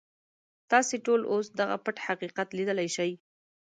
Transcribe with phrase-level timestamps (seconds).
[0.71, 3.11] تاسې ټول اوس دغه پټ حقیقت ليدلی شئ.